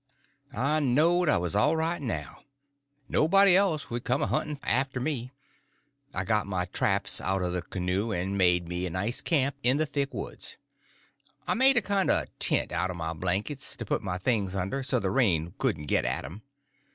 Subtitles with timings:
[0.55, 2.39] I knowed I was all right now.
[3.07, 5.29] Nobody else would come a hunting after me.
[6.11, 9.77] I got my traps out of the canoe and made me a nice camp in
[9.77, 10.57] the thick woods.
[11.45, 14.55] I made a kind of a tent out of my blankets to put my things
[14.55, 16.41] under so the rain couldn't get at them.